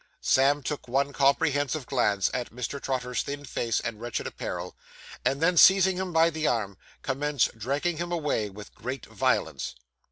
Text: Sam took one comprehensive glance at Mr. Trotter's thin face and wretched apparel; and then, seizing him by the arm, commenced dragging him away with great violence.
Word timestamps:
Sam 0.19 0.63
took 0.63 0.87
one 0.87 1.13
comprehensive 1.13 1.85
glance 1.85 2.31
at 2.33 2.49
Mr. 2.49 2.81
Trotter's 2.81 3.21
thin 3.21 3.45
face 3.45 3.79
and 3.79 4.01
wretched 4.01 4.25
apparel; 4.25 4.75
and 5.23 5.41
then, 5.41 5.57
seizing 5.57 5.97
him 5.97 6.11
by 6.11 6.31
the 6.31 6.47
arm, 6.47 6.75
commenced 7.03 7.55
dragging 7.55 7.97
him 7.97 8.11
away 8.11 8.49
with 8.49 8.73
great 8.73 9.05
violence. 9.05 9.75